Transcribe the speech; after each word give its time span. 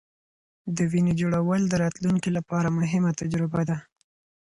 د 0.75 0.77
وینې 0.91 1.13
جوړول 1.21 1.61
د 1.67 1.73
راتلونکې 1.83 2.29
لپاره 2.37 2.75
مهمه 2.79 3.11
تجربه 3.19 3.61
ده. 3.69 3.77